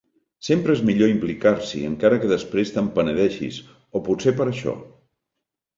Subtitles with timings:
[0.45, 3.61] Sempre és millor implicar-s'hi, encara que després te'n penedeixis,
[4.01, 4.79] o potser per això!